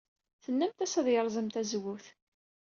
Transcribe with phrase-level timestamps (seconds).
[0.43, 2.05] Tennamt-as ad yerẓem tazewwut.